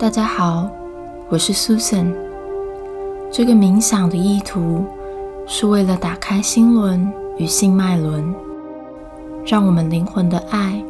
[0.00, 0.66] 大家好，
[1.28, 2.10] 我是 Susan。
[3.30, 4.82] 这个冥想的意图
[5.46, 8.34] 是为了打开心轮与性脉轮，
[9.44, 10.82] 让我们灵魂的爱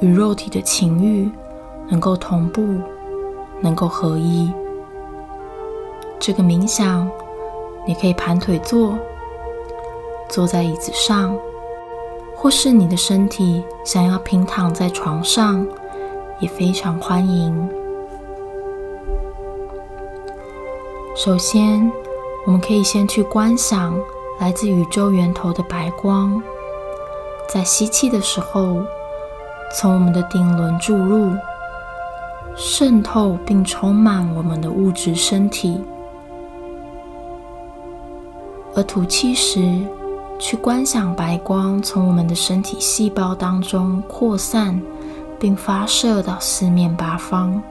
[0.00, 1.30] 与肉体的情欲
[1.90, 2.66] 能够同步，
[3.60, 4.50] 能够合一。
[6.18, 7.06] 这个冥想，
[7.86, 8.96] 你可以盘腿坐，
[10.30, 11.36] 坐在椅子上，
[12.34, 15.66] 或是你的身体想要平躺在床上，
[16.40, 17.68] 也非常欢迎。
[21.16, 21.90] 首先，
[22.44, 23.98] 我们可以先去观想
[24.38, 26.42] 来自宇宙源头的白光，
[27.48, 28.84] 在吸气的时候，
[29.74, 31.32] 从我们的顶轮注入，
[32.54, 35.80] 渗透并充满我们的物质身体；
[38.74, 39.80] 而吐气时，
[40.38, 44.78] 去观想白光从我们的身体细胞当中扩散，
[45.38, 47.62] 并发射到四面八方，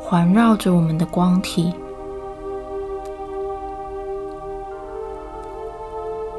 [0.00, 1.74] 环绕着我们的光体。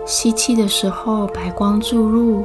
[0.09, 2.43] 吸气的时候，白光注入；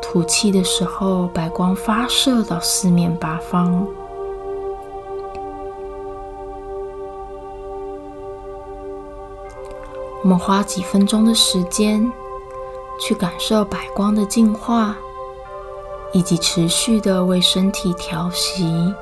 [0.00, 3.84] 吐气的时候，白光发射到四面八方。
[10.22, 12.12] 我们花几分钟的时间，
[13.00, 14.94] 去感受白光的净化，
[16.12, 18.94] 以及持续的为身体调息。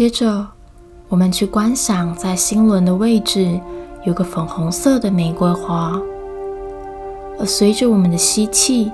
[0.00, 0.46] 接着，
[1.10, 3.60] 我们去观想，在心轮的位置
[4.06, 6.00] 有个粉红色的玫瑰花，
[7.38, 8.90] 而随着我们的吸气，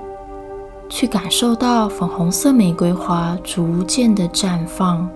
[0.89, 5.07] 去感受到粉红色玫瑰花逐渐的绽放。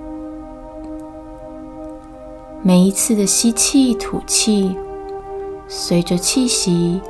[2.64, 4.74] 每一次的吸气、吐气，
[5.68, 7.02] 随着气息，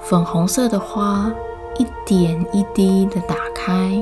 [0.00, 1.28] 粉红色的花
[1.76, 4.00] 一点一滴的打开。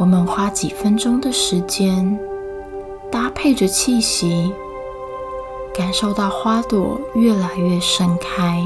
[0.00, 2.18] 我们花几分钟的时间，
[3.12, 4.50] 搭配着气息，
[5.74, 8.64] 感受到花朵越来越盛开。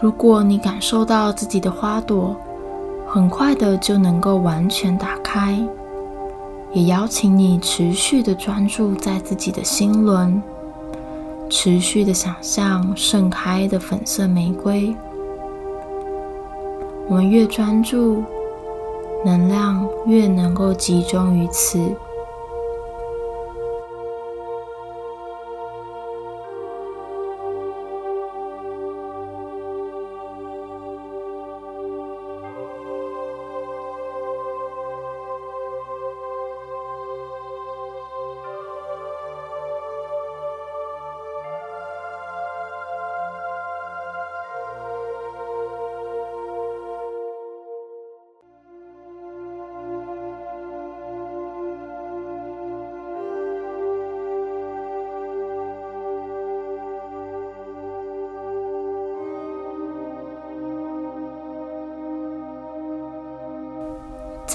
[0.00, 2.34] 如果你感受到自己的花朵
[3.06, 5.58] 很快的就能够完全打开，
[6.72, 10.42] 也邀请你持续的专注在自己的心轮，
[11.50, 14.96] 持续的想象盛开的粉色玫瑰。
[17.06, 18.24] 我们越专注，
[19.22, 21.78] 能量越能够集中于此。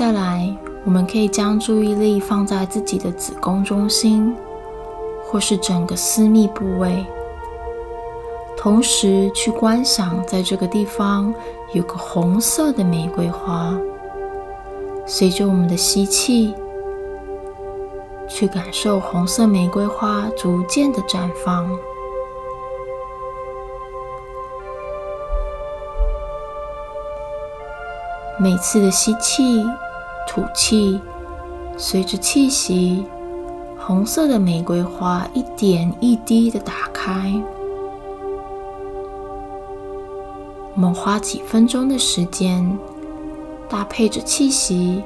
[0.06, 4.36] 下来，我们可以将注意力放在自己的子宫中心，
[5.26, 7.04] 或是整个私密部位，
[8.56, 11.34] 同时去观想，在这个地方
[11.74, 13.76] 有个红色的玫瑰花。
[15.08, 16.54] 随着我们的吸气，
[18.28, 21.68] 去感受红色玫瑰花逐渐的绽放。
[28.38, 29.66] 每次的吸气、
[30.28, 31.00] 吐气，
[31.78, 33.06] 随着气息，
[33.78, 37.32] 红色的玫瑰花一点一滴的打开。
[40.74, 42.78] 我们花几分钟的时间，
[43.70, 45.02] 搭配着气息，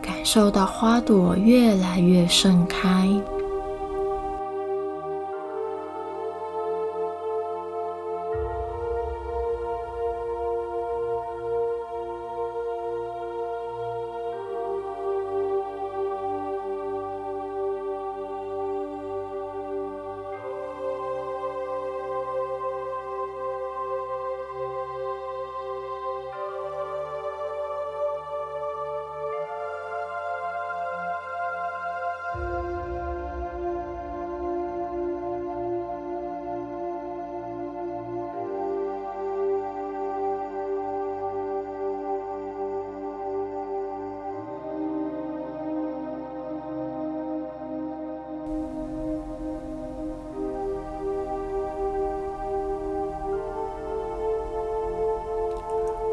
[0.00, 3.08] 感受到花朵越来越盛开。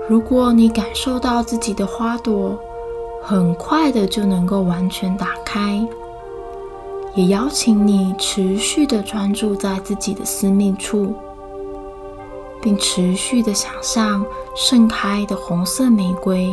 [0.07, 2.55] 如果你感受到自己的花朵
[3.23, 5.83] 很快的就能够完全打开，
[7.15, 11.11] 也邀请你持续的专注在自己的私密处，
[12.61, 14.23] 并持续的想象
[14.55, 16.51] 盛开的红色玫瑰。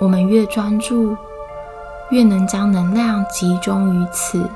[0.00, 1.16] 我们越专注，
[2.10, 4.50] 越能将能量集中于此。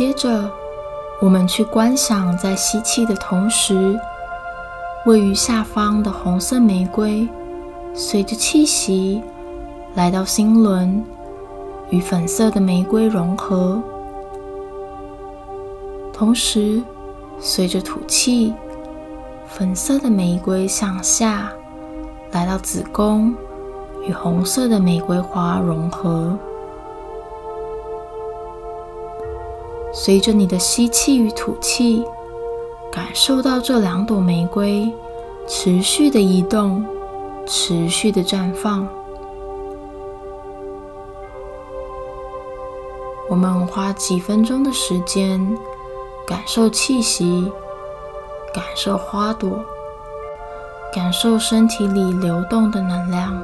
[0.00, 0.50] 接着，
[1.20, 4.00] 我们去观想，在吸气的同时，
[5.04, 7.28] 位于下方的红色玫瑰，
[7.92, 9.22] 随着气息
[9.94, 11.04] 来到心轮，
[11.90, 13.78] 与粉色的玫瑰融合；
[16.14, 16.82] 同时，
[17.38, 18.54] 随着吐气，
[19.46, 21.52] 粉色的玫瑰向下
[22.32, 23.34] 来到子宫，
[24.08, 26.38] 与红色的玫瑰花融合。
[29.92, 32.04] 随着你的吸气与吐气，
[32.92, 34.92] 感受到这两朵玫瑰
[35.48, 36.84] 持续的移动，
[37.46, 38.86] 持续的绽放。
[43.28, 45.56] 我们花几分钟的时间，
[46.26, 47.50] 感受气息，
[48.54, 49.58] 感受花朵，
[50.94, 53.42] 感受身体里流动的能量。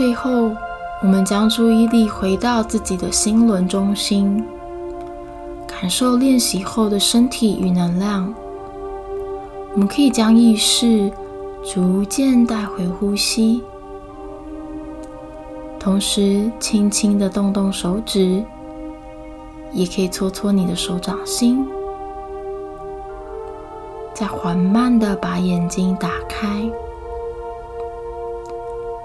[0.00, 0.50] 最后，
[1.02, 4.42] 我们将注意力回到自己的心轮中心，
[5.66, 8.32] 感受练习后的身体与能量。
[9.74, 11.12] 我们可以将意识
[11.62, 13.62] 逐渐带回呼吸，
[15.78, 18.42] 同时轻轻的动动手指，
[19.70, 21.68] 也可以搓搓你的手掌心。
[24.14, 26.62] 再缓慢的把眼睛打开。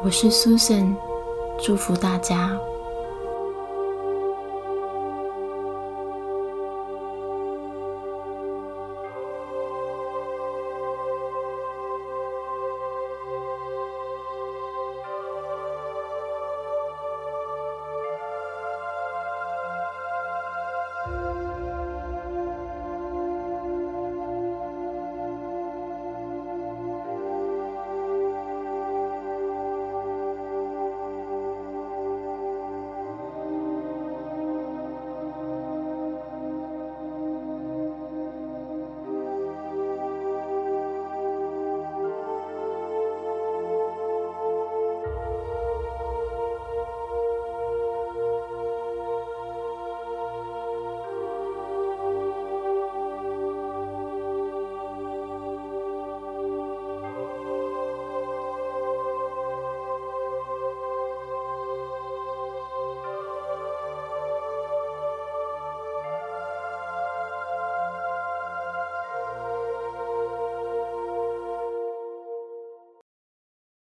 [0.06, 0.96] 我是 Susan，
[1.60, 2.56] 祝福大家。